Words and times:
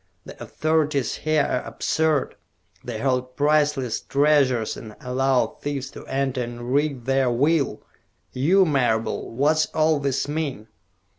The 0.25 0.41
authorities 0.43 1.17
here 1.17 1.43
are 1.43 1.61
absurd! 1.63 2.33
They 2.83 2.97
hold 3.01 3.35
priceless 3.35 3.99
treasures 4.01 4.75
and 4.75 4.95
allow 4.99 5.59
thieves 5.61 5.91
to 5.91 6.07
enter 6.07 6.41
and 6.41 6.73
wreak 6.73 7.05
their 7.05 7.29
will. 7.29 7.83
You, 8.31 8.65
Marable, 8.65 9.29
what's 9.31 9.67
all 9.75 9.99
this 9.99 10.27
mean?" 10.27 10.69